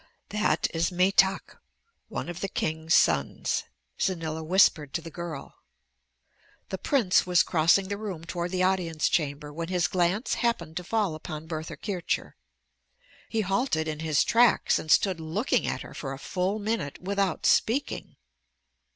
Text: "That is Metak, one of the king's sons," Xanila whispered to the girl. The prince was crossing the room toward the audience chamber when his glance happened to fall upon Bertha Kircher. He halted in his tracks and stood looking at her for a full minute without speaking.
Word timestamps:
"That 0.29 0.67
is 0.73 0.91
Metak, 0.91 1.57
one 2.09 2.27
of 2.27 2.39
the 2.41 2.47
king's 2.49 2.95
sons," 2.95 3.65
Xanila 3.99 4.43
whispered 4.43 4.93
to 4.95 5.01
the 5.03 5.11
girl. 5.11 5.57
The 6.69 6.79
prince 6.79 7.27
was 7.27 7.43
crossing 7.43 7.87
the 7.87 7.99
room 7.99 8.25
toward 8.25 8.49
the 8.49 8.63
audience 8.63 9.07
chamber 9.07 9.53
when 9.53 9.67
his 9.67 9.87
glance 9.87 10.33
happened 10.33 10.75
to 10.77 10.83
fall 10.83 11.13
upon 11.13 11.45
Bertha 11.45 11.77
Kircher. 11.77 12.35
He 13.29 13.41
halted 13.41 13.87
in 13.87 13.99
his 13.99 14.23
tracks 14.23 14.79
and 14.79 14.89
stood 14.91 15.19
looking 15.19 15.67
at 15.67 15.81
her 15.83 15.93
for 15.93 16.13
a 16.13 16.17
full 16.17 16.57
minute 16.57 16.99
without 16.99 17.45
speaking. 17.45 18.15